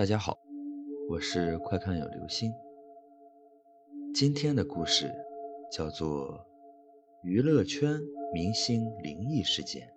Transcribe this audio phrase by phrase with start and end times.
[0.00, 0.38] 大家好，
[1.10, 2.50] 我是快看有流星。
[4.14, 5.12] 今天的故事
[5.70, 6.38] 叫做
[7.22, 8.00] 《娱乐圈
[8.32, 9.88] 明星灵异事件》。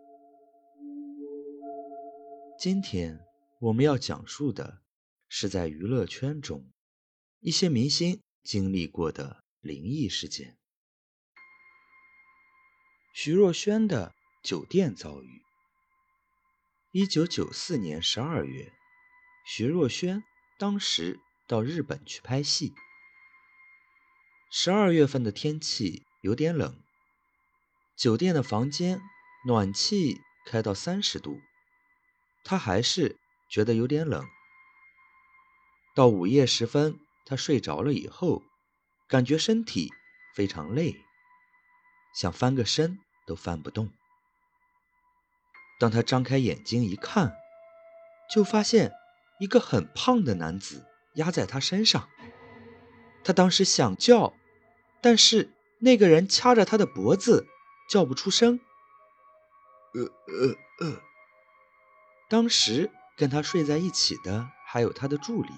[2.59, 3.17] 今天
[3.61, 4.81] 我们要讲述的
[5.29, 6.65] 是在娱乐圈中
[7.39, 10.57] 一些明星经历过的灵异事件。
[13.13, 14.11] 徐若瑄的
[14.43, 15.41] 酒店遭遇。
[16.91, 18.69] 一九九四年十二月。
[19.45, 20.23] 徐若瑄
[20.57, 22.73] 当时到日本去拍戏。
[24.49, 26.81] 十二月份的天气有点冷，
[27.97, 29.01] 酒店的房间
[29.45, 31.41] 暖气开到三十度，
[32.45, 33.17] 她还是
[33.49, 34.25] 觉得有点冷。
[35.93, 38.43] 到午夜时分，她睡着了以后，
[39.07, 39.91] 感觉身体
[40.33, 40.95] 非常累，
[42.15, 43.91] 想翻个身都翻不动。
[45.79, 47.35] 当她张开眼睛一看，
[48.33, 48.93] 就发现。
[49.39, 52.07] 一个很胖的男子压在他身上，
[53.23, 54.33] 他当时想叫，
[55.01, 57.45] 但是那个人掐着他的脖子，
[57.89, 58.59] 叫不出声。
[59.93, 61.01] 呃呃呃。
[62.29, 65.49] 当时跟他睡在一起的还有他的助理，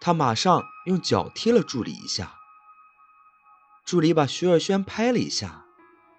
[0.00, 2.34] 他马上用脚踢了助理一下。
[3.84, 5.64] 助理把徐若瑄拍了一下，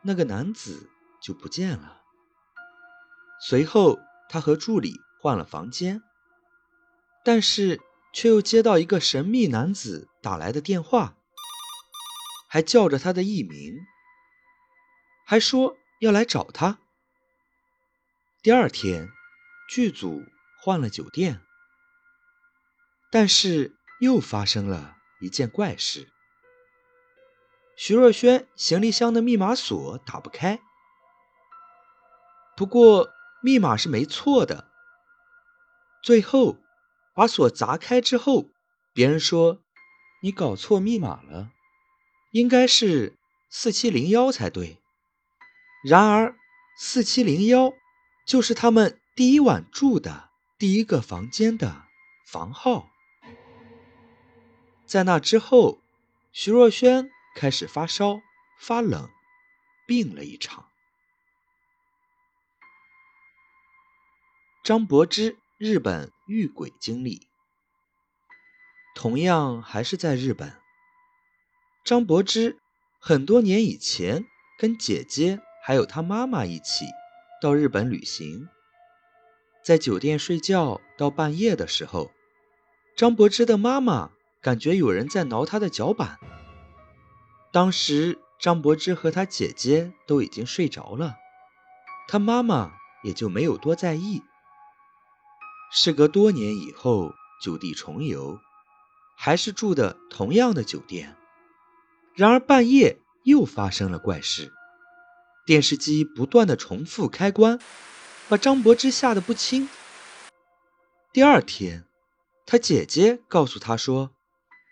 [0.01, 0.89] 那个男子
[1.21, 2.01] 就不见了。
[3.39, 6.03] 随后他和助理换了房间。
[7.23, 7.79] 但是
[8.13, 11.15] 却又接到一个神秘男子打来的电话，
[12.49, 13.85] 还叫着他的艺名，
[15.27, 16.79] 还说要来找他。
[18.41, 19.09] 第二天，
[19.69, 20.23] 剧组
[20.59, 21.41] 换了酒店，
[23.11, 26.11] 但是又发生了一件怪事：
[27.77, 30.59] 徐若瑄行李箱的密码锁打不开。
[32.57, 33.11] 不过
[33.43, 34.71] 密码是没错的，
[36.01, 36.57] 最后。
[37.13, 38.45] 把锁砸开之后，
[38.93, 39.61] 别人说
[40.21, 41.51] 你搞错密码了，
[42.31, 43.17] 应该是
[43.49, 44.77] 四七零幺才对。
[45.83, 46.37] 然而，
[46.77, 47.73] 四七零幺
[48.25, 51.83] 就是他们第一晚住的第一个房间的
[52.25, 52.89] 房号。
[54.85, 55.81] 在那之后，
[56.31, 58.21] 徐若瑄开始发烧、
[58.59, 59.09] 发冷，
[59.85, 60.67] 病了一场。
[64.63, 65.40] 张柏芝。
[65.63, 67.27] 日本遇鬼经历，
[68.95, 70.53] 同样还是在日本。
[71.85, 72.57] 张柏芝
[72.99, 74.25] 很多年以前
[74.57, 76.85] 跟姐姐还有她妈妈一起
[77.39, 78.49] 到日本旅行，
[79.63, 82.09] 在酒店睡觉到半夜的时候，
[82.97, 84.09] 张柏芝的妈妈
[84.41, 86.17] 感觉有人在挠她的脚板。
[87.53, 91.17] 当时张柏芝和她姐姐都已经睡着了，
[92.07, 92.73] 她妈妈
[93.03, 94.23] 也就没有多在意。
[95.73, 98.37] 事隔多年以后，旧地重游，
[99.17, 101.15] 还是住的同样的酒店。
[102.13, 104.51] 然而半夜又发生了怪事，
[105.45, 107.57] 电视机不断的重复开关，
[108.27, 109.69] 把张柏芝吓得不轻。
[111.13, 111.85] 第二天，
[112.45, 114.11] 他姐姐告诉他说，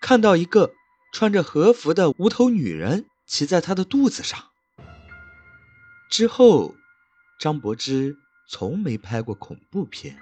[0.01, 0.73] 看到一个
[1.13, 4.37] 穿着和服的无头女人骑在他的肚子上。
[6.11, 6.75] 之后，
[7.39, 8.17] 张柏芝
[8.49, 10.21] 从没拍过恐怖片。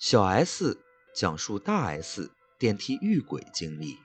[0.00, 0.82] 小 S
[1.14, 3.98] 讲述大 S 电梯遇鬼经历。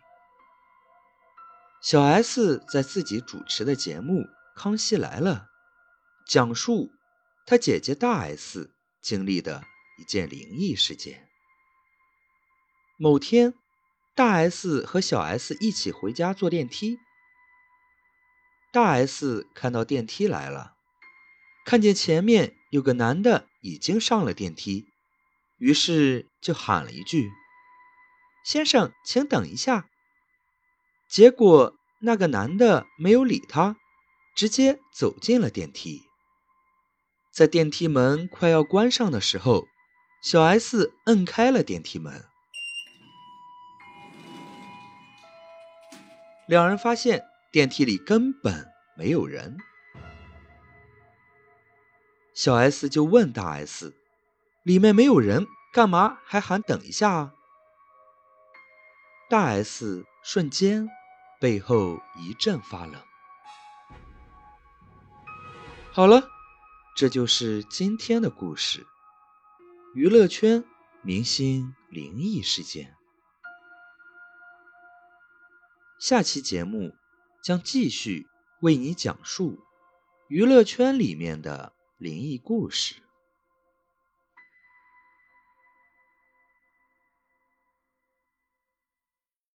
[1.81, 4.23] 小 S 在自己主持的节目
[4.57, 5.47] 《康熙来了》，
[6.29, 6.91] 讲述
[7.45, 9.63] 她姐姐大 S 经历的
[9.97, 11.29] 一件灵异事件。
[12.97, 13.53] 某天，
[14.13, 16.99] 大 S 和小 S 一起回家坐电梯，
[18.73, 20.73] 大 S 看到电梯来了，
[21.65, 24.89] 看见前面有个男的已经上了电梯。
[25.57, 27.31] 于是就喊了一句
[28.45, 29.87] ：“先生，请等一下。”
[31.09, 33.77] 结果那个男的没有理他，
[34.35, 36.03] 直接走进了电梯。
[37.31, 39.65] 在电梯门快要关上的时候，
[40.21, 42.25] 小 S 摁开了电梯门，
[46.47, 49.57] 两人发现电梯里根本没有人。
[52.33, 53.93] 小 S 就问大 S。
[54.65, 57.33] 里面没有人，干嘛还喊等一下啊？
[59.29, 60.89] 大 S 瞬间
[61.39, 62.99] 背后一阵发冷。
[65.91, 66.27] 好了，
[66.97, 68.87] 这就是今天的故事——
[69.93, 70.63] 娱乐圈
[71.03, 72.95] 明星灵异事件。
[75.99, 76.95] 下期节目
[77.43, 78.25] 将继续
[78.61, 79.59] 为你讲述
[80.27, 83.04] 娱乐圈里面的灵异故事。